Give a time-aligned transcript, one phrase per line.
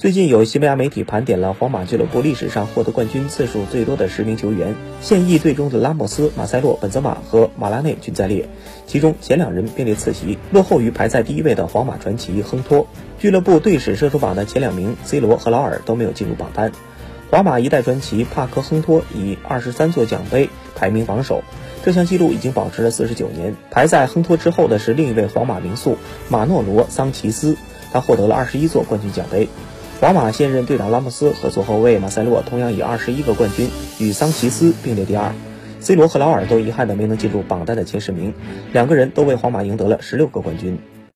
[0.00, 8.48] 最近有西班牙媒体盘点了皇马俱乐部历史上获得冠军次数最多的十名球员，现役队中的拉莫斯、马塞洛、本泽马和马拉内均在列，
[8.86, 12.86] 其中前两人并列次席，落后于排在第一位的皇马传奇亨托。
[13.18, 16.72] 俱乐部队史射手榜的前两名 C 罗和劳尔都没有进入榜单。
[17.30, 21.42] 皇马一代传奇帕克亨托以二十三座奖杯排名榜首，
[21.84, 23.54] 这项纪录已经保持了四十九年。
[23.70, 25.98] 排在亨托之后的是另一位皇马名宿
[26.30, 27.58] 马诺罗桑奇斯，
[27.92, 29.46] 他获得了二十一座冠军奖杯。
[30.00, 35.34] 皇马现任队长拉莫斯和左后卫马塞洛同样以二十一个冠军与桑奇斯并列第二
[35.80, 38.32] ，C 罗和劳尔都遗憾的没能进入榜单的前十名，
[38.72, 40.78] 两个人都为皇马赢得了十六个冠军。